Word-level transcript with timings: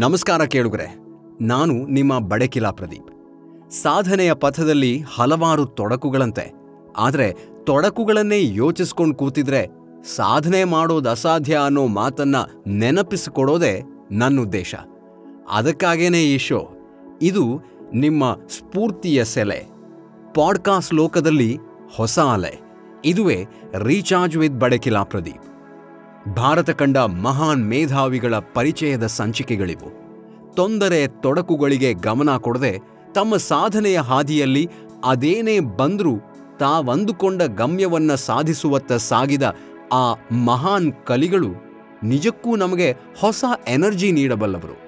ನಮಸ್ಕಾರ 0.00 0.42
ಕೇಳುಗರೆ, 0.44 0.86
ನಾನು 1.40 1.74
ನಿಮ್ಮ 1.86 2.18
ಬಡಕಿಲಾ 2.18 2.70
ಪ್ರದೀಪ್. 2.70 3.08
ಸಾಧನೆಯ 3.72 4.34
ಪಥದಲ್ಲಿ 4.34 4.92
ಹಲವಾರು 5.14 5.64
ತೊಡಕುಗಳಂತೆ, 5.66 6.44
ಆದರೆ 6.96 7.26
ತೊಡಕುಗಳನ್ನೇ 7.64 8.38
ಯೋಚಿಸ್ಕೊಂಡು 8.54 9.14
ಕೂತಿದ್ರೆ 9.14 9.62
ಸಾಧನೆ 10.16 10.62
ಮಾಡೋದು 10.64 11.10
ಅಸಾಧ್ಯ 11.10 11.58
ಅನ್ನೋ 11.64 11.86
ಮಾತನ್ನ 11.86 12.36
ನೆನಪಿಸಿಕೊಡೋದೇ 12.66 13.74
ನನ್ನ 14.12 14.40
ಉದ್ದೇಶ. 14.40 14.74
ಅದಕ್ಕಾಗೇನೆ 15.50 16.22
ಈ 16.24 16.38
ಶೋ, 16.38 16.62
ಇದು 17.22 17.44
ನಿಮ್ಮ 17.94 18.32
ಸ್ಫೂರ್ತಿಯ 18.48 19.24
ಸೆಲೆ. 19.24 19.60
ಪಾಡ್ಕಾಸ್ಟ್ 20.34 20.94
ಲೋಕದಲ್ಲಿ 20.94 21.50
ಹೊಸ 21.96 22.18
ಅಲೆ, 22.18 22.54
ಇದುವೇ 23.04 23.38
ರೀಚಾರ್ಜ್ 23.78 24.36
ವಿತ್ 24.36 24.60
ಬಡಕಿಲಾ 24.60 25.04
ಪ್ರದೀಪ್. 25.04 25.44
ಭಾರತ 26.28 26.70
ಕಂಡ 26.70 26.96
ಮಹಾನ್ 26.96 27.68
ಮೇಧಾವಿಗಳ 27.68 28.34
ಪರಿಚಯದ 28.34 29.06
ಸಂಚಿಕೆಗಳಿವು. 29.06 30.00
ತೊಂದರೆ 30.54 31.06
ತೊಡಕುಗಳಿಗೆ 31.06 31.92
ಗಮನ 31.92 32.36
ಕೊಡದೆ 32.36 32.78
ತಮ್ಮ 33.14 33.36
ಸಾಧನೆಯ 33.36 34.00
ಹಾದಿಯಲ್ಲಿ 34.00 34.68
ಅದೇನೇ 35.04 35.60
ಬಂದರೂ 35.60 36.18
ತಾವಂದುಕೊಂಡ 36.58 37.42
ಗಮ್ಯವನ್ನ 37.42 38.14
ಸಾಧಿಸುವತ್ತ 38.14 38.92
ಸಾಗಿದ 38.92 39.42
ಆ 39.92 40.14
ಮಹಾನ್ 40.44 40.92
ಕಲಿಗಳು 41.04 41.48
ನಿಜಕ್ಕೂ 42.02 42.56
ನಮಗೆ 42.56 42.92
ಹೊಸ 42.92 43.44
ಎನರ್ಜಿ 43.68 44.12
ನೀಡಬಲ್ಲವರು. 44.12 44.80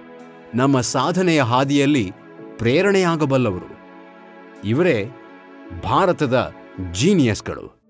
ನಮ್ಮ 0.54 0.80
ಸಾಧನೆಯ 0.80 1.42
ಹಾದಿಯಲ್ಲಿ 1.42 2.12
ಪ್ರೇರಣೆಯಾಗಬಲ್ಲವರು. 2.58 3.76
ಇವರೇ 4.64 5.10
ಭಾರತದ 5.84 6.52
ಜೀನಿಯಸ್ಗಳು. 6.92 7.82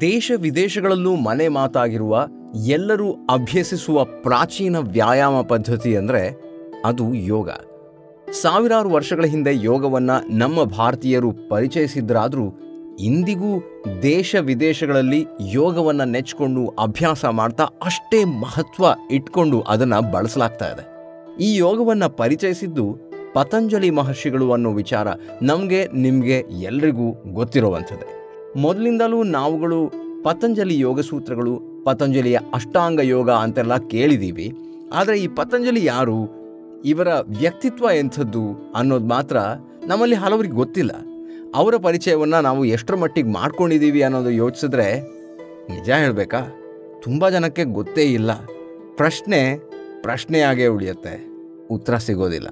ದೇಶ 0.00 0.32
ವಿದೇಶಗಳಲ್ಲೂ 0.36 1.16
ಮನೆ 1.16 1.48
ಮಾತಾಗಿರುವ, 1.48 2.26
ಎಲ್ಲರೂ 2.66 3.12
ಅಭ್ಯಸಿಸುವ 3.12 4.04
ಪ್ರಾಚೀನ 4.04 4.76
ವ್ಯಾಯಾಮ 4.78 5.40
ಪದ್ಧತಿ 5.40 5.96
ಅಂದರೆ 5.96 6.40
ಅದು 6.84 7.14
ಯೋಗ. 7.14 7.48
ಸಾವಿರಾರು 8.42 8.90
ವರ್ಷಗಳ 8.90 9.24
ಹಿಂದೆ 9.24 9.50
ಯೋಗವನ್ನು 9.54 10.36
ನಮ್ಮ 10.36 10.64
ಭಾರತೀಯರು 10.64 11.32
ಪರಿಚಯಿಸಿದ್ರಾದರೂ, 11.48 12.46
ಇಂದಿಗೂ 13.00 13.62
ದೇಶ 14.02 14.36
ವಿದೇಶಗಳಲ್ಲಿ 14.40 15.26
ಯೋಗವನ್ನು 15.40 16.04
ನೆಚ್ಕೊಂಡು 16.04 16.66
ಅಭ್ಯಾಸ 16.66 17.24
ಮಾಡ್ತಾ 17.24 17.64
ಅಷ್ಟೇ 17.64 18.24
ಮಹತ್ವ 18.24 18.84
ಇಟ್ಕೊಂಡು 19.10 19.60
ಅದನ್ನು 19.60 20.12
ಬಳಸಲಾಗ್ತಾ 20.12 20.66
ಇದೆ. 20.66 20.86
ಈ 21.44 21.56
ಯೋಗವನ್ನು 21.56 22.16
ಪರಿಚಯಿಸಿದ್ದು 22.16 22.98
ಪತಂಜಲಿ 23.34 23.90
ಮಹರ್ಷಿಗಳು 23.90 24.52
ಅನ್ನೋ 24.52 24.72
ವಿಚಾರ 24.72 25.08
ನಮಗೆ, 25.42 25.86
ನಿಮಗೆ 25.86 26.38
ಎಲ್ರಿಗೂ 26.62 27.32
ಗೊತ್ತಿರುವಂಥದ್ದೇ. 27.32 28.17
ಮೊದಲಿಂದಲೂ 28.56 29.22
ನಾವುಗಳು 29.22 29.92
ಪತಂಜಲಿ 30.22 30.78
ಯೋಗ 30.78 31.00
ಸೂತ್ರಗಳು, 31.00 31.82
ಪತಂಜಲಿಯ 31.84 32.38
ಅಷ್ಟಾಂಗ 32.54 33.00
ಯೋಗ 33.00 33.30
ಅಂತೆಲ್ಲ 33.30 33.76
ಕೇಳಿದ್ದೀವಿ 33.76 34.52
ಆದರೆ 34.92 35.18
ಈ 35.18 35.28
ಪತಂಜಲಿ 35.28 35.84
ಯಾರು? 35.84 36.38
ಇವರ 36.84 37.08
ವ್ಯಕ್ತಿತ್ವ 37.14 37.88
ಎಂಥದ್ದು 37.94 38.72
ಅನ್ನೋದು 38.74 39.06
ಮಾತ್ರ 39.06 39.36
ನಮ್ಮಲ್ಲಿ 39.86 40.16
ಹಲವರಿಗೆ 40.16 40.54
ಗೊತ್ತಿಲ್ಲ. 40.54 40.90
ಅವರ 41.54 41.74
ಪರಿಚಯವನ್ನು 41.76 42.40
ನಾವು 42.40 42.64
ಎಷ್ಟರ 42.64 42.94
ಮಟ್ಟಿಗೆ 42.94 43.28
ಮಾಡ್ಕೊಂಡಿದ್ದೀವಿ 43.28 44.02
ಅನ್ನೋದು 44.02 44.30
ಯೋಚಿಸಿದ್ರೆ 44.30 45.00
ನಿಜ 45.70 45.90
ಹೇಳಬೇಕಾ? 45.90 46.40
ತುಂಬ 47.02 47.28
ಜನಕ್ಕೆ 47.28 47.64
ಗೊತ್ತೇ 47.64 48.02
ಇಲ್ಲ. 48.02 48.32
ಪ್ರಶ್ನೆ 48.96 49.56
ಪ್ರಶ್ನೆಯಾಗೇ 50.00 50.66
ಉಳಿಯುತ್ತೆ. 50.66 51.28
ಉತ್ತರ 51.70 51.96
ಸಿಗೋದಿಲ್ಲ. 51.96 52.48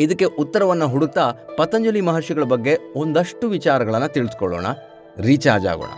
ಇದಕ್ಕೆ 0.00 0.24
ಉತ್ತರವನ್ನು 0.24 0.88
ಹುಡುಕ್ತಾ 0.88 1.32
ಪತಂಜಲಿ 1.56 2.00
ಮಹರ್ಷಿಗಳ 2.00 2.42
ಬಗ್ಗೆ 2.42 2.78
ಒಂದಷ್ಟು 2.96 3.48
ವಿಚಾರಗಳನ್ನು 3.48 4.12
ತಿಳಿದುಕೊಳ್ಳೋಣ 4.12 4.66
ರೀಚಾರ್ಜ್ 5.18 5.66
ಆಗೋಣ. 5.66 5.92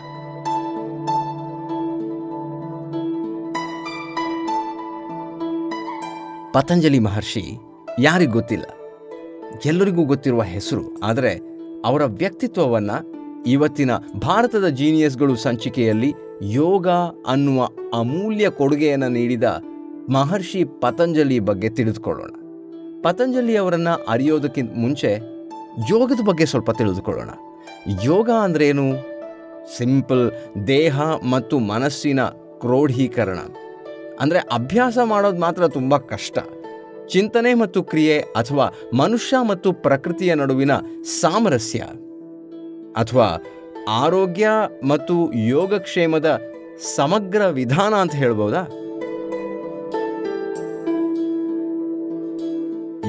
ಪತಂಜಲಿ 6.53 6.99
ಮಹರ್ಷಿ 6.99 7.59
ಯಾರಿಗೂ 8.01 8.33
ಗೊತ್ತಿಲ್ಲ. 8.33 8.65
ಎಲ್ಲರಿಗೂ 9.65 10.05
ಗೊತ್ತಿರುವ 10.05 10.43
ಹೆಸರು, 10.43 10.99
ಆದರೆ 11.03 11.33
ಅವರ 11.85 12.05
ವ್ಯಕ್ತಿತ್ವವನ್ನು 12.05 12.97
ಇವತ್ತಿನ 13.47 13.91
ಭಾರತದ 14.19 14.69
ಜೀನಿಯಸ್ಗಳು 14.69 15.37
ಸಂಚಿಕೆಯಲ್ಲಿ 15.37 16.15
ಯೋಗ 16.43 16.89
ಅನ್ನುವ 17.27 17.69
ಅಮೂಲ್ಯ 17.95 18.51
ಕೊಡುಗೆಯನ್ನು 18.51 19.09
ನೀಡಿದ 19.09 19.45
ಮಹರ್ಷಿ 20.11 20.65
ಪತಂಜಲಿ 20.65 21.39
ಬಗ್ಗೆ 21.39 21.69
ತಿಳಿದುಕೊಳ್ಳೋಣ. 21.69 22.31
ಪತಂಜಲಿ 23.03 23.57
ಅವರನ್ನು 23.57 24.05
ಅರಿಯೋದಕ್ಕಿಂತ 24.09 24.73
ಮುಂಚೆ 24.77 25.13
ಯೋಗದ 25.91 26.21
ಬಗ್ಗೆ 26.25 26.47
ಸ್ವಲ್ಪ 26.47 26.71
ತಿಳಿದುಕೊಳ್ಳೋಣ. 26.71 27.31
ಯೋಗ 28.03 28.31
ಅಂದ್ರೇನು 28.31 29.13
ಸಿಂಪಲ್ 29.77 30.33
ದೇಹ 30.67 31.01
ಮತ್ತು 31.03 31.59
ಮನಸ್ಸಿನ 31.59 32.25
ಕ್ರೋಢೀಕರಣ. 32.61 33.39
ಅಂದರೆ 34.21 34.39
ಅಭ್ಯಾಸ 34.39 34.99
ಮಾಡೋದು 35.05 35.41
ಮಾತ್ರ 35.41 35.69
ತುಂಬ 35.69 35.97
ಕಷ್ಟ. 35.97 36.39
ಚಿಂತನೆ 37.09 37.55
ಮತ್ತು 37.55 37.83
ಕ್ರಿಯೆ 37.83 38.19
ಅಥವಾ 38.21 38.73
ಮನುಷ್ಯ 38.95 39.37
ಮತ್ತು 39.49 39.73
ಪ್ರಕೃತಿಯ 39.73 40.35
ನಡುವಿನ 40.35 40.71
ಸಾಮರಸ್ಯ. 41.21 41.79
ಅಥವಾ 42.97 43.43
ಆರೋಗ್ಯ 43.89 44.49
ಮತ್ತು 44.89 45.33
ಯೋಗಕ್ಷೇಮದ 45.33 46.41
ಸಮಗ್ರ 46.95 47.47
ವಿಧಾನ 47.47 47.95
ಅಂತ 47.95 48.15
ಹೇಳ್ಬೋದಾ? 48.15 48.63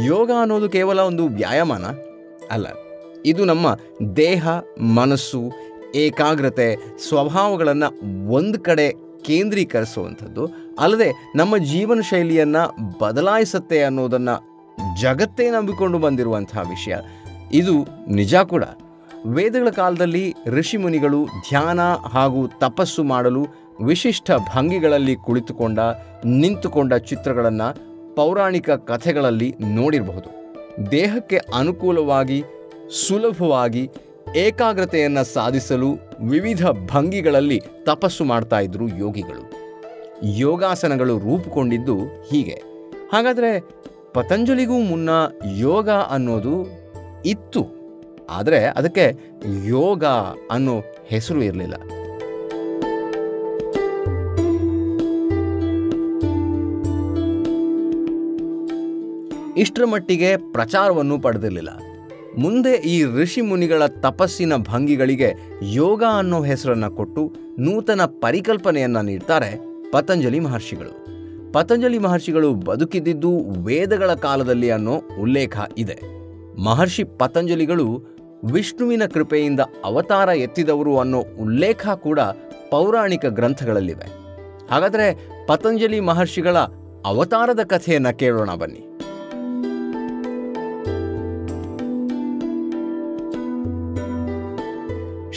ಯೋಗ 0.06 0.32
ಅನ್ನೋದು 0.42 0.70
ಕೇವಲ 0.70 1.00
ಒಂದು 1.00 1.28
ವ್ಯಾಯಾಮನ? 1.28 1.86
ಅಲ್ಲ. 2.52 2.68
ಇದು 3.26 3.46
ನಮ್ಮ 3.46 3.78
ದೇಹ, 4.16 4.48
ಮನಸ್ಸು, 4.82 5.52
ಏಕಾಗ್ರತೆ, 5.96 6.98
ಸ್ವಭಾವಗಳನ್ನು 6.98 8.30
ಒಂದು 8.32 8.60
ಕಡೆ 8.60 8.92
ಕೇಂದ್ರೀಕರಿಸುವಂಥದ್ದು. 9.22 10.50
ಅಲ್ಲದೆ 10.80 11.32
ನಮ್ಮ 11.36 11.58
ಜೀವನ 11.58 12.00
ಶೈಲಿಯನ್ನು 12.00 12.98
ಬದಲಾಯಿಸುತ್ತೆ 13.00 13.84
ಅನ್ನೋದನ್ನು 13.84 14.54
ಜಗತ್ತೇ 15.02 15.50
ನಂಬಿಕೊಂಡು 15.50 16.00
ಬಂದಿರುವಂತಹ 16.00 16.60
ವಿಷಯ. 16.60 16.96
ಇದು 17.54 17.86
ನಿಜ 18.10 18.36
ಕೂಡ. 18.36 18.64
ವೇದಗಳ 19.26 19.70
ಕಾಲದಲ್ಲಿ 19.70 20.36
ಋಷಿಮುನಿಗಳು 20.48 21.26
ಧ್ಯಾನ 21.26 21.80
ಹಾಗೂ 21.94 22.48
ತಪಸ್ಸು 22.48 23.04
ಮಾಡಲು 23.04 23.48
ವಿಶಿಷ್ಟ 23.82 24.32
ಭಂಗಿಗಳಲ್ಲಿ 24.32 25.16
ಕುಳಿತುಕೊಂಡ, 25.16 25.80
ನಿಂತುಕೊಂಡ 26.26 26.94
ಚಿತ್ರಗಳನ್ನು 26.94 27.94
ಪೌರಾಣಿಕ 28.16 28.70
ಕಥೆಗಳಲ್ಲಿ 28.70 29.56
ನೋಡಿರಬಹುದು. 29.60 30.44
ದೇಹಕ್ಕೆ 30.92 31.38
ಅನುಕೂಲವಾಗಿ 31.56 32.44
ಸುಲಭವಾಗಿ 32.90 33.90
ಏಕಾಗ್ರತೆಯನ್ನು 34.36 35.24
ಸಾಧಿಸಲು 35.24 35.98
ವಿವಿಧ 36.22 36.66
ಭಂಗಿಗಳಲ್ಲಿ 36.92 37.62
ತಪಸ್ಸು 37.84 38.24
ಮಾಡ್ತಾ 38.24 38.60
ಇದ್ರು 38.60 38.88
ಯೋಗಿಗಳು. 38.88 39.52
ಯೋಗಾಸನಗಳು 40.24 41.20
ರೂಪುಕೊಂಡಿದ್ದು 41.20 42.00
ಹೀಗೆ. 42.30 42.62
ಹಾಗಾದರೆ 43.14 43.60
ಪತಂಜಲಿಗೂ 44.14 44.80
ಮುನ್ನ 44.80 45.10
ಯೋಗ 45.58 45.90
ಅನ್ನೋದು 45.90 46.68
ಇತ್ತು. 47.26 47.84
ಆದರೆ 48.30 48.66
ಅದಕ್ಕೆ 48.66 49.14
ಯೋಗ 49.68 50.04
ಅನ್ನೋ 50.52 50.82
ಹೆಸರು 51.06 51.44
ಇರಲಿಲ್ಲ. 51.44 51.74
ಇಷ್ಟರ 59.58 59.86
ಮಟ್ಟಿಗೆ 59.86 60.38
ಪ್ರಚಾರವನ್ನು 60.52 61.20
ಪಡೆದಿರಲಿಲ್ಲ. 61.20 61.70
ಮುಂದೆ 62.38 62.74
ಈ 62.76 63.04
ಋಷಿ 63.04 63.42
ಮುನಿಗಳ 63.42 63.86
ತಪಸ್ಸಿನ 63.86 64.56
ಭಂಗಿಗಳಿಗೆ 64.56 65.34
ಯೋಗ 65.64 66.04
ಅನ್ನೋ 66.18 66.44
ಹೆಸರನ್ನು 66.44 66.92
ಕೊಟ್ಟು 66.92 67.32
ನೂತನ 67.60 68.02
ಪರಿಕಲ್ಪನೆಯನ್ನು 68.06 69.02
ನೀಡ್ತಾರೆ 69.02 69.60
ಪತಂಜಲಿ 69.92 70.40
ಮಹರ್ಷಿಗಳು. 70.40 71.06
ಪತಂಜಲಿ 71.52 71.98
ಮಹರ್ಷಿಗಳು 71.98 72.54
ಬದುಕಿದ್ದಿದ್ದು 72.54 73.38
ವೇದಗಳ 73.64 74.14
ಕಾಲದಲ್ಲಿ 74.14 74.72
ಅನ್ನೋ 74.72 75.02
ಉಲ್ಲೇಖ 75.22 75.58
ಇದೆ. 75.78 76.00
ಮಹರ್ಷಿ 76.64 77.04
ಪತಂಜಲಿಗಳು 77.04 78.04
ವಿಷ್ಣುವಿನ 78.52 79.06
ಕೃಪೆಯಿಂದ 79.06 79.60
ಅವತಾರ 79.86 80.30
ಎತ್ತಿದವರು 80.30 81.00
ಅನ್ನೋ 81.00 81.24
ಉಲ್ಲೇಖ 81.42 81.88
ಕೂಡ 81.88 82.20
ಪೌರಾಣಿಕ 82.70 83.26
ಗ್ರಂಥಗಳಲ್ಲಿವೆ. 83.26 84.08
ಹಾಗಾದರೆ 84.72 85.28
ಪತಂಜಲಿ 85.48 86.00
ಮಹರ್ಷಿಗಳ 86.00 86.58
ಅವತಾರದ 87.06 87.60
ಕಥೆಯನ್ನು 87.64 88.18
ಕೇಳೋಣ 88.18 88.54
ಬನ್ನಿ. 88.54 88.93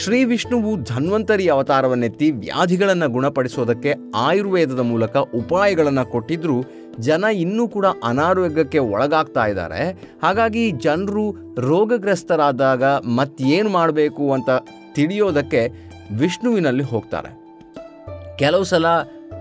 ಶ್ರೀ 0.06 0.24
ವಿಷ್ಣುವು 0.24 0.72
ಧನ್ವಂತರಿ 0.82 1.48
ಅವತಾರವನ್ನೆತ್ತಿ 1.48 2.30
ವ್ಯಾಧಿಗಳನ್ನು 2.30 3.08
ಗುಣಪಡಿಸೋದಕ್ಕೆ 3.08 3.92
ಆಯುರ್ವೇದದ 4.14 4.80
ಮೂಲಕ 4.80 5.16
ಉಪಾಯಗಳನ್ನು 5.16 6.10
ಕೊಟ್ಟಿದ್ರೂ 6.10 6.56
ಜನ 7.00 7.24
ಇನ್ನೂ 7.34 7.68
ಕೂಡ 7.68 7.86
ಅನಾರೋಗ್ಯಕ್ಕೆ 8.04 8.78
ಒಳಗಾಗ್ತಾ 8.78 9.46
ಇದ್ದಾರೆ. 9.46 9.82
ಹಾಗಾಗಿ 10.22 10.70
ಜನರು 10.70 11.24
ರೋಗಗ್ರಸ್ತರಾದಾಗ 11.58 12.84
ಮತ್ತೇನು 13.18 13.68
ಮಾಡಬೇಕು 13.68 14.32
ಅಂತ 14.32 14.50
ತಿಳಿಯೋದಕ್ಕೆ 14.94 15.62
ವಿಷ್ಣುವಿನಲ್ಲಿ 16.18 16.84
ಹೋಗ್ತಾರೆ. 16.84 17.32
ಕೆಲವು 18.38 18.64
ಸಲ 18.64 18.86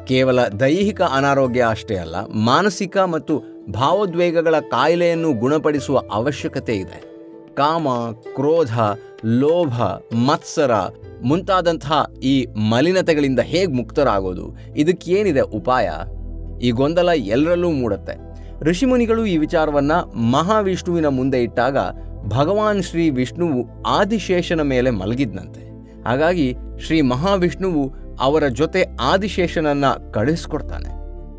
ಕೇವಲ 0.08 0.48
ದೈಹಿಕ 0.48 1.02
ಅನಾರೋಗ್ಯ 1.02 1.68
ಅಷ್ಟೇ 1.70 1.96
ಅಲ್ಲ, 1.96 2.16
ಮಾನಸಿಕ 2.50 2.98
ಮತ್ತು 2.98 3.36
ಭಾವೋದ್ವೇಗಗಳ 3.72 4.60
ಕಾಯಿಲೆಯನ್ನು 4.60 5.34
ಗುಣಪಡಿಸುವ 5.34 6.02
ಅವಶ್ಯಕತೆ 6.12 6.76
ಇದೆ. 6.76 7.15
ಕಾಮ, 7.56 7.88
ಕ್ರೋಧ, 8.36 8.80
ಲೋಭ, 9.26 9.82
ಮತ್ಸರ 10.16 10.72
ಮುಂತಾದಂತಹ 11.24 12.06
ಈ 12.24 12.46
ಮಲಿನತೆಗಳಿಂದ 12.46 13.40
ಹೇಗೆ 13.40 13.74
ಮುಕ್ತರಾಗೋದು? 13.74 14.58
ಇದಕ್ಕೇನಿದೆ 14.78 15.42
ಉಪಾಯ? 15.42 15.90
ಈ 16.62 16.72
ಗೊಂದಲ 16.72 17.10
ಎಲ್ಲರಲ್ಲೂ 17.16 17.72
ಮೂಡುತ್ತೆ. 17.72 18.14
ಋಷಿಮುನಿಗಳು 18.62 19.26
ಈ 19.26 19.38
ವಿಚಾರವನ್ನ 19.38 19.92
ಮಹಾವಿಷ್ಣುವಿನ 20.32 21.06
ಮುಂದೆ 21.06 21.44
ಇಟ್ಟಾಗ 21.44 21.78
ಭಗವಾನ್ 22.28 22.84
ಶ್ರೀ 22.84 23.10
ವಿಷ್ಣುವು 23.10 23.84
ಆದಿಶೇಷನ 23.84 24.62
ಮೇಲೆ 24.62 24.90
ಮಲಗಿದ್ನಂತೆ. 24.90 25.62
ಹಾಗಾಗಿ 26.04 26.56
ಶ್ರೀ 26.86 27.02
ಮಹಾವಿಷ್ಣುವು 27.02 27.94
ಅವರ 28.20 28.44
ಜೊತೆ 28.48 28.86
ಆದಿಶೇಷನನ್ನ 29.02 29.86
ಕಳಿಸ್ಕೊಡ್ತಾನೆ. 30.14 30.90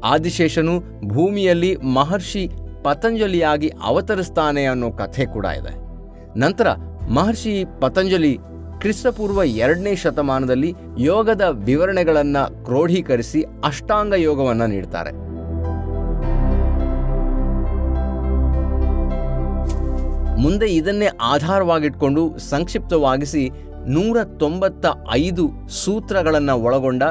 ಆದಿಶೇಷನು 0.00 0.82
ಭೂಮಿಯಲ್ಲಿ 1.08 1.76
ಮಹರ್ಷಿ 1.76 2.50
ಪತಂಜಲಿಯಾಗಿ 2.84 3.72
ಅವತರಿಸ್ತಾನೆ 3.82 4.64
ಅನ್ನೋ 4.64 4.90
ಕಥೆ 4.90 5.26
ಕೂಡ 5.26 5.44
ಇದೆ. 5.44 5.85
ನಂತರ 6.36 6.68
ಮಹರ್ಷಿ 7.10 7.64
ಪತಂಜಲಿ 7.80 8.38
ಕ್ರಿಸ್ತಪೂರ್ವ 8.78 9.44
ಎರಡನೇ 9.44 9.94
ಶತಮಾನದಲ್ಲಿ 9.94 10.74
ಯೋಗದ 10.98 11.40
ವಿವರಣೆಗಳನ್ನು 11.52 12.64
ಕ್ರೋಢೀಕರಿಸಿ 12.64 13.44
ಅಷ್ಟಾಂಗ 13.64 14.12
ಯೋಗವನ್ನು 14.16 14.66
ನೀಡ್ತಾರೆ. 14.66 15.10
ಮುಂದೆ 20.42 20.66
ಇದನ್ನೇ 20.66 21.06
ಆಧಾರವಾಗಿಟ್ಕೊಂಡು 21.06 22.38
ಸಂಕ್ಷಿಪ್ತವಾಗಿಸಿ 22.38 23.50
ನೂರ 23.86 24.24
ತೊಂಬತ್ತ 24.24 24.86
ಐದು 25.12 25.50
ಸೂತ್ರಗಳನ್ನು 25.68 26.56
ಒಳಗೊಂಡ 26.62 27.02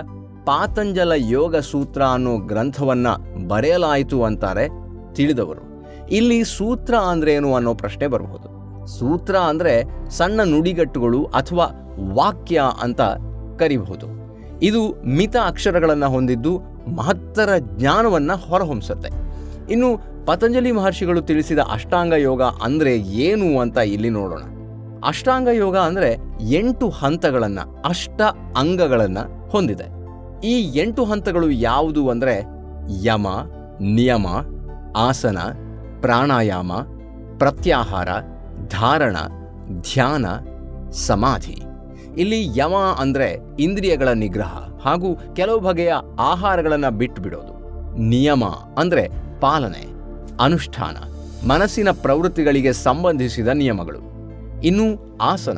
ಪಾತಂಜಲ 0.46 1.12
ಯೋಗ 1.16 1.56
ಸೂತ್ರ 1.56 2.02
ಅನ್ನೋ 2.02 2.38
ಗ್ರಂಥವನ್ನ 2.38 3.08
ಬರೆಯಲಾಯಿತು 3.48 4.24
ಅಂತಾರೆ 4.24 4.68
ತಿಳಿದವರು. 5.14 5.64
ಇಲ್ಲಿ 6.08 6.44
ಸೂತ್ರ 6.44 6.96
ಅಂದ್ರೇನು 6.96 7.56
ಅನ್ನೋ 7.56 7.74
ಪ್ರಶ್ನೆ 7.74 8.08
ಬರಬಹುದು. 8.08 8.55
ಸೂತ್ರ 8.94 9.36
ಅಂದರೆ 9.52 9.74
ಸಣ್ಣ 10.18 10.40
ನುಡಿಗಟ್ಟುಗಳು 10.52 11.20
ಅಥವಾ 11.40 11.66
ವಾಕ್ಯ 12.18 12.62
ಅಂತ 12.86 13.02
ಕರಿಬಹುದು. 13.62 14.08
ಇದು 14.68 14.82
ಮಿತ 15.18 15.36
ಅಕ್ಷರಗಳನ್ನು 15.52 16.10
ಹೊಂದಿದ್ದು 16.16 16.52
ಮಹತ್ತರ 16.98 17.52
ಜ್ಞಾನವನ್ನು 17.78 18.36
ಹೊರಹೊಮ್ಮಿಸುತ್ತೆ 18.48 19.10
ಇನ್ನು 19.74 19.90
ಪತಂಜಲಿ 20.28 20.72
ಮಹರ್ಷಿಗಳು 20.72 21.22
ತಿಳಿಸಿದ 21.22 21.62
ಅಷ್ಟಾಂಗ 21.76 22.14
ಯೋಗ 22.30 22.44
ಅಂದರೆ 22.68 22.92
ಏನು 23.26 23.48
ಅಂತ 23.64 23.78
ಇಲ್ಲಿ 23.96 24.10
ನೋಡೋಣ. 24.10 24.44
ಅಷ್ಟಾಂಗ 25.10 25.50
ಯೋಗ 25.64 25.76
ಅಂದರೆ 25.88 26.10
ಎಂಟು 26.60 26.86
ಹಂತಗಳನ್ನು, 26.90 27.64
ಅಷ್ಟ 27.90 28.22
ಅಂಗಗಳನ್ನು 28.58 29.24
ಹೊಂದಿದೆ. 29.50 29.88
ಈ 30.44 30.56
ಎಂಟು 30.84 31.04
ಹಂತಗಳು 31.06 31.48
ಯಾವುದು 31.70 32.04
ಅಂದರೆ 32.10 32.36
ಯಮ, 33.04 33.28
ನಿಯಮ, 33.98 34.28
ಆಸನ, 34.98 35.40
ಪ್ರಾಣಾಯಾಮ, 36.02 36.72
ಪ್ರತ್ಯಾಹಾರ 37.38 38.10
ಧಾರಣ, 38.68 39.18
ಧ್ಯಾನ, 39.82 40.26
ಸಮಾಧಿ. 40.92 41.62
ಇಲ್ಲಿ 42.18 42.60
ಯಮ 42.60 42.74
ಅಂದ್ರೆ 43.00 43.38
ಇಂದ್ರಿಯಗಳ 43.60 44.08
ನಿಗ್ರಹ 44.08 44.58
ಹಾಗೂ 44.84 45.18
ಕೆಲವು 45.34 45.60
ಬಗೆಯ 45.60 45.94
ಆಹಾರಗಳನ್ನು 46.20 46.92
ಬಿಟ್ಟುಬಿಡೋದು 46.92 47.56
ನಿಯಮ 48.00 48.44
ಅಂದ್ರೆ 48.78 49.10
ಪಾಲನೆ, 49.40 49.86
ಅನುಷ್ಠಾನ, 50.40 50.98
ಮನಸ್ಸಿನ 51.48 51.92
ಪ್ರವೃತ್ತಿಗಳಿಗೆ 51.92 52.74
ಸಂಬಂಧಿಸಿದ 52.74 53.48
ನಿಯಮಗಳು. 53.48 54.00
ಇನ್ನು 54.62 55.18
ಆಸನ. 55.22 55.58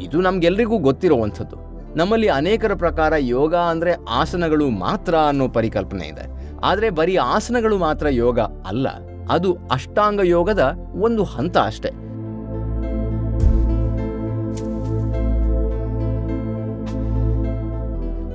ಇದು 0.00 0.20
ನಮಗೆಲ್ಲರಿಗೂ 0.20 0.78
ಗೊತ್ತಿರುವಂಥದ್ದು. 0.78 1.56
ನಮ್ಮಲ್ಲಿ 1.98 2.28
ಅನೇಕರ 2.28 2.74
ಪ್ರಕಾರ 2.74 3.12
ಯೋಗ 3.18 3.54
ಅಂದ್ರೆ 3.54 3.92
ಆಸನಗಳು 4.08 4.70
ಮಾತ್ರ 4.70 5.14
ಅನ್ನೋ 5.14 5.48
ಪರಿಕಲ್ಪನೆ 5.48 6.06
ಇದೆ. 6.06 6.56
ಆದರೆ 6.64 6.90
ಬರೀ 6.90 7.16
ಆಸನಗಳು 7.16 7.78
ಮಾತ್ರ 7.78 8.08
ಯೋಗ 8.08 8.40
ಅಲ್ಲ. 8.40 9.07
ಅದು 9.30 9.56
ಅಷ್ಟಾಂಗ 9.72 10.20
ಯೋಗದ 10.24 10.72
ಒಂದು 11.00 11.24
ಹಂತ 11.24 11.58
ಅಷ್ಟೆ. 11.58 12.08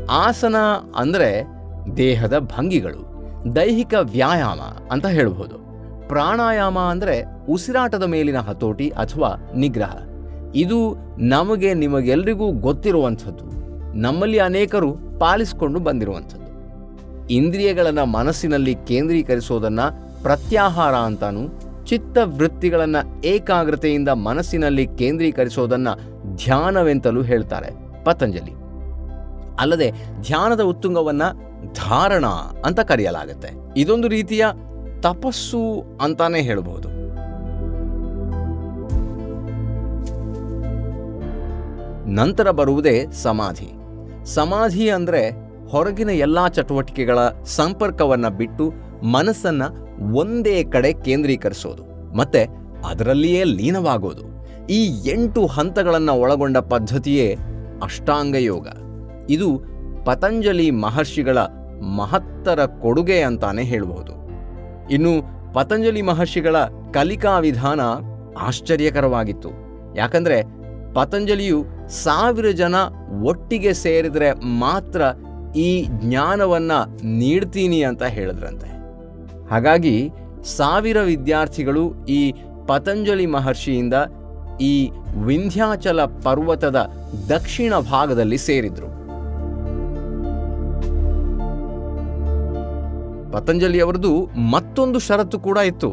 ಆಸನ 0.10 0.56
ಅಂದ್ರೆ 0.96 1.46
ದೇಹದ 1.98 2.40
ಭಂಗಿಗಳು, 2.40 3.14
ದೈಹಿಕ 3.56 3.94
ವ್ಯಾಯಾಮ 4.02 4.60
ಅಂತ 4.92 5.06
ಹೇಳ್ಬೋದು. 5.06 5.64
ಪ್ರಾಣಾಯಾಮ 6.08 6.80
ಅಂದ್ರೆ 6.80 7.24
ಉಸಿರಾಟದ 7.50 8.04
ಮೇಲಿನ 8.04 8.38
ಹತೋಟಿ 8.38 8.90
ಅಥವಾ 8.90 9.52
ನಿಗ್ರಹ. 9.56 9.96
ಇದು 10.56 10.96
ನಮಗೆ 11.18 11.74
ನಿಮಗೆಲ್ಲರಿಗೂ 11.74 12.52
ಗೊತ್ತಿರುವಂಥದ್ದು. 12.52 13.46
ನಮ್ಮಲ್ಲಿ 13.94 14.38
ಅನೇಕರು 14.38 15.20
ಪಾಲಿಸಿಕೊಂಡು 15.20 15.80
ಬಂದಿರುವಂಥದ್ದು. 15.80 16.44
ಇಂದ್ರಿಯಗಳನ್ನು 17.28 18.06
ಮನಸ್ಸಿನಲ್ಲಿ 18.06 18.76
ಕೇಂದ್ರೀಕರಿಸೋದನ್ನ 18.76 19.80
ಪ್ರತ್ಯಾಹಾರ 20.24 20.96
ಅಂತಾನು 20.96 21.74
ಚಿತ್ತವೃತ್ತಿಗಳನ್ನು 21.86 23.26
ಏಕಾಗ್ರತೆಯಿಂದ 23.26 24.10
ಮನಸ್ಸಿನಲ್ಲಿ 24.10 24.88
ಕೇಂದ್ರೀಕರಿಸೋದನ್ನ 24.88 25.88
ಧ್ಯಾನವೆಂತಲೂ 26.36 27.22
ಹೇಳ್ತಾರೆ. 27.22 28.04
ಪತಂಜಲಿ. 28.04 28.52
ಅಲ್ಲದೆ 29.60 29.92
ಧ್ಯಾನದ 30.22 30.62
ಉತ್ತುಂಗವನ್ನು 30.62 31.54
ಧಾರಣ 31.74 32.26
ಅಂತ 32.66 32.80
ಕರೆಯಲಾಗುತ್ತೆ. 32.80 33.50
ಇದೊಂದು 33.78 34.08
ರೀತಿಯ 34.08 34.46
ತಪಸ್ಸು 35.02 35.84
ಅಂತಾನೆ 36.02 36.42
ಹೇಳಬಹುದು. 36.42 36.88
ನಂತರ 42.10 42.52
ಬರುವುದೇ 42.52 43.06
ಸಮಾಧಿ. 43.12 43.74
ಸಮಾಧಿ 44.26 44.90
ಅಂದ್ರೆ 44.90 45.30
ಹೊರಗಿನ 45.70 46.10
ಎಲ್ಲಾ 46.10 46.48
ಚಟುವಟಿಕೆಗಳ 46.48 47.20
ಸಂಪರ್ಕವನ್ನ 47.46 48.28
ಬಿಟ್ಟು 48.28 48.74
ಮನಸ್ಸನ್ನ 49.06 49.64
ಒಂದೇ 50.12 50.64
ಕಡೆ 50.64 50.94
ಕೇಂದ್ರೀಕರಿಸೋದು, 50.94 51.84
ಮತ್ತೆ 52.18 52.42
ಅದರಲ್ಲಿಯೇ 52.90 53.44
ಲೀನವಾಗೋದು. 53.44 54.26
ಈ 54.68 54.80
ಎಂಟು 55.10 55.42
ಹಂತಗಳನ್ನು 55.46 56.14
ಒಳಗೊಂಡ 56.14 56.58
ಪದ್ಧತಿಯೇ 56.58 57.28
ಅಷ್ಟಾಂಗ 57.84 58.36
ಯೋಗ. 58.36 58.68
ಇದು 59.30 59.50
ಪತಂಜಲಿ 60.06 60.72
ಮಹರ್ಷಿಗಳ 60.72 61.38
ಮಹತ್ತರ 61.98 62.66
ಕೊಡುಗೆ 62.66 63.22
ಅಂತಾನೆ 63.22 63.64
ಹೇಳಬಹುದು. 63.64 64.14
ಇನ್ನು 64.94 65.14
ಪತಂಜಲಿ 65.54 66.02
ಮಹರ್ಷಿಗಳ 66.02 66.58
ಕಲಿಕಾ 66.94 67.40
ವಿಧಾನ 67.40 67.82
ಆಶ್ಚರ್ಯಕರವಾಗಿತ್ತು. 68.48 69.50
ಯಾಕಂದ್ರೆ 69.98 70.38
ಪತಂಜಲಿಯು 70.94 71.60
ಸಾವಿರ 72.04 72.48
ಜನ 72.52 72.76
ಒಟ್ಟಿಗೆ 73.24 73.74
ಸೇರಿದರೆ 73.74 74.30
ಮಾತ್ರ 74.60 75.02
ಈ 75.56 75.70
ಜ್ಞಾನವನ್ನ 76.02 76.72
ನೀಡ್ತೀನಿ 77.20 77.80
ಅಂತ 77.84 78.04
ಹೇಳಿದ್ರಂತೆ. 78.04 78.70
ಹಾಗಾಗಿ 79.54 79.96
ಸಾವಿರ 80.58 80.98
ವಿದ್ಯಾರ್ಥಿಗಳು 81.02 82.06
ಈ 82.06 82.34
ಪತಂಜಲಿ 82.68 83.26
ಮಹರ್ಷಿಯಿಂದ 83.26 83.94
ಈ 84.62 84.90
ವಿಂಧ್ಯಾಚಲ 85.26 86.06
ಪರ್ವತದ 86.06 86.80
ದಕ್ಷಿಣ 87.30 87.74
ಭಾಗದಲ್ಲಿ 87.92 88.38
ಸೇರಿದ್ರು. 88.38 88.90
ಪತಂಜಲಿಯವರದು 93.32 94.14
ಮತ್ತೊಂದು 94.52 95.00
ಷರತ್ತು 95.00 95.40
ಕೂಡ 95.40 95.58
ಇತ್ತು. 95.58 95.92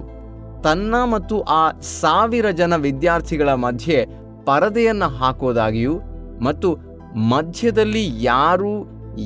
ತನ್ನ 0.62 0.95
ಮತ್ತು 1.12 1.40
ಆ 1.43 1.62
ಸಾವಿರ 2.00 2.50
ಜನ 2.50 2.76
ವಿದ್ಯಾರ್ಥಿಗಳ 2.76 3.55
ಮಧ್ಯೆ 3.55 3.99
ಪರದೆಯನ್ನು 4.45 5.09
ಹಾಕೋದಾಗಿಯೂ 5.19 5.95
ಮತ್ತು 6.45 6.71
ಮಧ್ಯದಲ್ಲಿ 7.29 8.23
ಯಾರು 8.25 8.73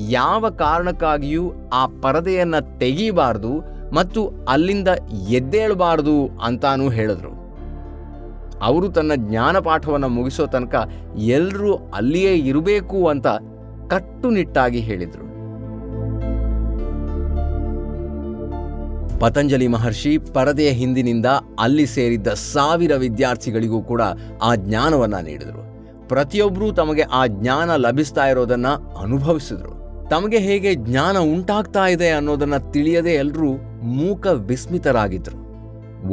ಯಾವ 0.09 0.49
ಕಾರಣಕ್ಕಾಗಿಯೂ 0.49 1.43
ಆ 1.73 1.85
ಪರದೆಯನ್ನು 2.01 2.79
ತೆಗೀಬಾರ್ದು 2.79 3.74
ಮತ್ತು 3.95 4.31
ಅಲ್ಲಿಂದ 4.49 4.87
ಎದ್ದೇಳಬಾರದು 5.29 6.29
ಅಂತಾನೂ 6.43 6.89
ಹೇಳಿದ್ರು. 6.89 7.33
ಅವರು 8.63 8.89
ತನ್ನ 8.89 9.11
ಜ್ಞಾನ 9.15 9.59
ಪಾಠವನ್ನು 9.59 10.07
ಮುಗಿಸೋ 10.07 10.45
ತನಕ 10.45 10.89
ಎಲ್ಲರೂ 11.17 11.75
ಅಲ್ಲಿಯೇ 11.75 12.33
ಇರಬೇಕು 12.35 13.07
ಅಂತ 13.07 13.27
ಕಟ್ಟುನಿಟ್ಟಾಗಿ 13.89 14.79
ಹೇಳಿದರು. 14.79 15.25
ಪತಂಜಲಿ 19.19 19.67
ಮಹರ್ಷಿ 19.67 20.17
ಪರದೆಯ 20.17 20.69
ಹಿಂದಿನಿಂದ 20.69 21.25
ಅಲ್ಲಿ 21.59 21.85
ಸೇರಿದ್ದ 21.85 22.27
ಸಾವಿರ 22.27 22.95
ವಿದ್ಯಾರ್ಥಿಗಳಿಗೂ 22.95 23.81
ಕೂಡ 23.81 24.01
ಆ 24.43 24.55
ಜ್ಞಾನವನ್ನು 24.55 25.23
ನೀಡಿದರು. 25.23 25.63
ಪ್ರತಿಯೊಬ್ಬರೂ 26.09 26.71
ತಮಗೆ 26.71 27.01
ಆ 27.01 27.25
ಜ್ಞಾನ 27.27 27.75
ಲಭಿಸ್ತಾ 27.75 28.25
ಇರೋದನ್ನು 28.27 28.97
ಅನುಭವಿಸಿದ್ರು. 28.97 29.74
ತಮಗೆ 30.09 30.37
ಹೇಗೆ 30.37 30.75
ಜ್ಞಾನ 30.75 31.17
ಉಂಟಾಗ್ತಾ 31.17 31.87
ಇದೆ 31.87 32.09
ಅನ್ನೋದನ್ನ 32.09 32.57
ತಿಳಿಯದೆ 32.71 33.13
ಎಲ್ಲರೂ 33.13 33.51
ಮೂಕ 33.95 34.25
ವಿಸ್ಮಿತರಾಗಿದ್ರು. 34.25 35.37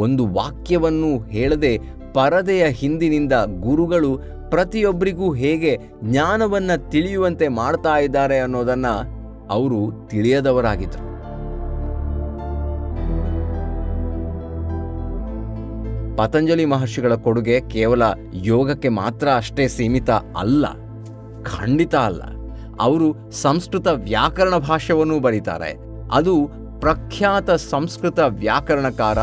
ಒಂದು 0.01 0.27
ವಾಕ್ಯವನ್ನು 0.27 1.11
ಹೇಳದೆ 1.29 1.73
ಪರದೆಯ 2.15 2.65
ಹಿಂದಿನಿಂದ 2.71 3.33
ಗುರುಗಳು 3.61 4.11
ಪ್ರತಿಯೊಬ್ಬರಿಗೂ 4.51 5.33
ಹೇಗೆ 5.35 5.79
ಜ್ಞಾನವನ್ನ 6.05 6.71
ತಿಳಿಯುವಂತೆ 6.89 7.49
ಮಾಡ್ತಾ 7.49 7.95
ಇದ್ದಾರೆ 7.99 8.39
ಅನ್ನೋದನ್ನ 8.39 8.87
ಅವರು 9.51 10.09
ತಿಳಿಯದವರಾಗಿದ್ರು. 10.09 11.07
ಪತಂಜಲಿ 16.17 16.65
ಮಹರ್ಷಿಗಳ 16.65 17.15
ಕೊಡುಗೆ 17.15 17.61
ಕೇವಲ 17.69 18.03
ಯೋಗಕ್ಕೆ 18.35 18.89
ಮಾತ್ರ 18.89 19.29
ಅಷ್ಟೇ 19.37 19.69
ಸೀಮಿತ 19.69 20.11
ಅಲ್ಲ, 20.11 20.67
ಖಂಡಿತ 21.45 21.95
ಅಲ್ಲ. 21.95 22.23
ಅವರು 22.81 23.31
ಸಂಸ್ಕೃತ 23.31 23.87
ವ್ಯಾಕರಣ 23.87 24.57
ಭಾಷ್ಯವನ್ನೂ 24.57 25.21
ಬರೀತಾರೆ. 25.21 25.76
ಅದು 26.12 26.50
ಪ್ರಖ್ಯಾತ 26.81 27.50
ಸಂಸ್ಕೃತ 27.50 28.19
ವ್ಯಾಕರಣಕಾರ 28.19 29.19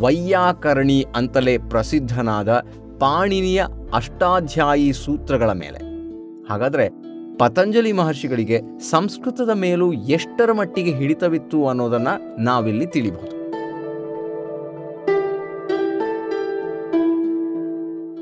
ವೈಯಾಕರಣಿ 0.00 1.06
ಅಂತಲೇ 1.16 1.58
ಪ್ರಸಿದ್ಧನಾದ 1.58 2.48
ಪಾಣಿನಿಯ 3.00 3.64
ಅಷ್ಟಾಧ್ಯಾಯಿ 3.94 4.92
ಸೂತ್ರಗಳ 4.92 5.52
ಮೇಲೆ. 5.52 5.78
ಹಾಗಾದರೆ 6.50 6.88
ಪತಂಜಲಿ 7.38 7.92
ಮಹರ್ಷಿಗಳಿಗೆ 7.92 8.60
ಸಂಸ್ಕೃತದ 8.90 9.50
ಮೇಲೂ 9.54 9.92
ಎಷ್ಟರ 9.92 10.52
ಮಟ್ಟಿಗೆ 10.52 10.90
ಹಿಡಿತವಿತ್ತು 10.90 11.68
ಅನ್ನೋದನ್ನು 11.68 12.42
ನಾವಿಲ್ಲಿ 12.42 12.86
ತಿಳಿಬಹುದು. 12.86 13.35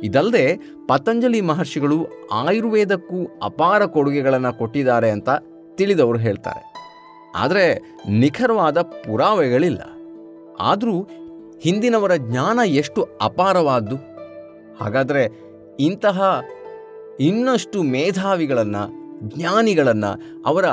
ಇದಲ್ಲದೆ 0.04 0.56
ಪತಂಜಲಿ 0.86 1.40
ಮಹರ್ಷಿಗಳು 1.40 2.06
ಆಯುರ್ವೇದಕ್ಕೂ 2.32 3.40
ಅಪಾರ 3.42 3.84
ಕೊಡುಗೆಗಳನ್ನು 3.84 4.58
ಕೊಟ್ಟಿದ್ದಾರೆ 4.58 5.10
ಅಂತ 5.10 5.28
ತಿಳಿದವರು 5.74 6.18
ಹೇಳ್ತಾರೆ. 6.18 6.74
ಆದರೆ 7.36 7.96
ನಿಖರವಾದ 8.08 8.80
ಪುರಾವೆಗಳಿಲ್ಲ. 8.80 9.80
ಆದರೂ 10.60 11.08
ಹಿಂದಿನವರ 11.60 12.16
ಜ್ಞಾನ 12.16 12.58
ಎಷ್ಟು 12.66 13.08
ಅಪಾರವಾದ್ದು. 13.22 13.96
ಹಾಗಾದರೆ 14.80 15.40
ಇಂತಹ 15.80 16.42
ಇನ್ನಷ್ಟು 17.20 17.82
ಮೇಧಾವಿಗಳನ್ನು, 17.82 19.04
ಜ್ಞಾನಿಗಳನ್ನು 19.36 20.42
ಅವರ 20.46 20.64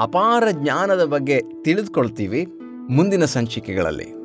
ಅಪಾರ 0.00 0.44
ಜ್ಞಾನದ 0.50 1.04
ಬಗ್ಗೆ 1.04 1.40
ತಿಳಿದುಕೊಳ್ತೀವಿ 1.62 2.46
ಮುಂದಿನ 2.90 3.24
ಸಂಚಿಕೆಗಳಲ್ಲಿ. 3.24 4.17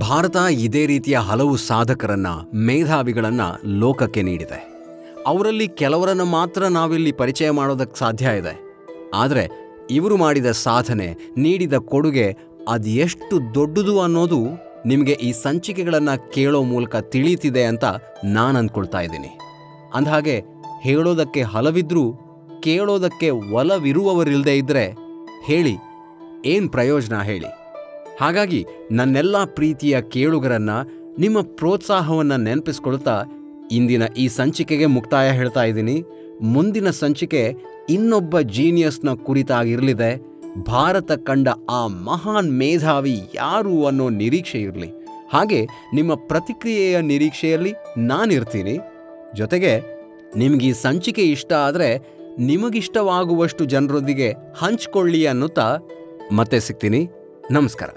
ಭಾರತ 0.00 0.36
ಇದೇ 0.50 0.86
ರೀತಿಯ 0.86 1.18
ಹಲವು 1.18 1.56
ಸಾಧಕರನ್ನ, 1.56 2.26
ಮೇಧಾವಿಗಳನ್ನ 2.54 3.40
ಲೋಕಕ್ಕೆ 3.64 4.22
ನೀಡಿದೆ. 4.22 4.72
ಅವರಲ್ಲಿ 5.26 5.68
ಕೆಲವರನ್ನ 5.68 6.22
ಮಾತ್ರ 6.22 6.64
ನಾವಿಲ್ಲಿ 6.66 7.12
ಪರಿಚಯ 7.12 7.50
ಮಾಡೋದಕ್ಕೆ 7.50 7.98
ಸಾಧ್ಯ 7.98 8.26
ಇದೆ. 8.38 8.60
ಆದರೆ, 9.14 9.48
ಇವರು 9.90 10.16
ಮಾಡಿದ 10.16 10.46
ಸಾಧನೆ, 10.46 11.16
ನೀಡಿದ 11.36 11.74
ಕೊಡುಗೆ 11.74 12.36
ಅದು 12.68 12.88
ಎಷ್ಟು 12.88 13.54
ದೊಡ್ಡದು 13.54 14.00
ಅನ್ನೋದು 14.00 14.44
ನಿಮಗೆ 14.86 15.12
ಈ 15.12 15.32
ಸಂಚಿಕೆಗಳನ್ನು 15.32 16.32
ಕೇಳೋ 16.32 16.62
ಮೂಲಕ 16.62 16.96
ತಿಳಿಯುತ್ತಿದೆ 16.96 17.64
ಅಂತ 17.64 17.84
ನಾನು 18.24 18.58
ಅಂದ್ಕೊಳ್ತಾ 18.58 19.00
ಇದ್ದೀನಿ. 19.00 19.38
ಅಂದಹಾಗೆ, 19.94 20.42
ಹೇಳೋದಕ್ಕೆ 20.82 21.42
ಹಲವಿದ್ರೂ, 21.42 22.12
ಕೇಳೋದಕ್ಕೆ 22.60 23.30
ಒಲವಿರುವವರಿಲ್ಲದೆ 23.30 24.56
ಇದ್ದರೆ 24.56 24.94
ಹೇಳಿ, 25.44 25.76
ಏನು 26.44 26.68
ಪ್ರಯೋಜನ 26.68 27.22
ಹೇಳಿ. 27.22 27.65
ಹಾಗಾಗಿ 28.20 28.66
ನನ್ನೆಲ್ಲ 28.90 29.44
ಪ್ರೀತಿಯ 29.44 30.00
ಕೇಳುಗರನ್ನ 30.00 30.70
ನಿಮ್ಮ 31.18 31.40
ಪ್ರೋತ್ಸಾಹವನ್ನು 31.40 32.36
ನೆನಪಿಸ್ಕೊಳ್ತಾ 32.36 33.24
ಇಂದಿನ 33.72 34.02
ಈ 34.18 34.28
ಸಂಚಿಕೆಗೆ 34.28 34.86
ಮುಕ್ತಾಯ 34.86 35.30
ಹೇಳ್ತಾ 35.30 35.62
ಇದ್ದೀನಿ. 35.62 36.02
ಮುಂದಿನ 36.42 36.90
ಸಂಚಿಕೆ 36.90 37.54
ಇನ್ನೊಬ್ಬ 37.90 38.40
ಜೀನಿಯಸ್ನ 38.40 39.14
ಕುರಿತಾಗಿರಲಿದೆ. 39.14 40.22
ಭಾರತ 40.62 41.12
ಕಂಡ 41.12 41.48
ಆ 41.70 41.86
ಮಹಾನ್ 41.86 42.58
ಮೇಧಾವಿ 42.58 43.20
ಯಾರು 43.34 43.86
ಅನ್ನೋ 43.86 44.08
ನಿರೀಕ್ಷೆ 44.08 44.58
ಇರಲಿ. 44.58 44.90
ಹಾಗೆ 45.32 45.66
ನಿಮ್ಮ 45.94 46.14
ಪ್ರತಿಕ್ರಿಯೆಯ 46.14 47.00
ನಿರೀಕ್ಷೆಯಲ್ಲಿ 47.00 47.74
ನಾನಿರ್ತೀನಿ. 47.98 48.78
ಜೊತೆಗೆ 49.34 49.80
ನಿಮಗೆ 50.36 50.66
ಈ 50.66 50.72
ಸಂಚಿಕೆ 50.72 51.22
ಇಷ್ಟ 51.22 51.52
ಆದರೆ 51.52 51.98
ನಿಮಗಿಷ್ಟವಾಗುವಷ್ಟು 52.38 53.64
ಜನರೊಂದಿಗೆ 53.64 54.32
ಹಂಚ್ಕೊಳ್ಳಿ 54.56 55.26
ಅನ್ನುತ್ತಾ 55.26 55.78
ಮತ್ತೆ 56.32 56.60
ಸಿಗ್ತೀನಿ. 56.60 57.08
ನಮಸ್ಕಾರ. 57.50 57.88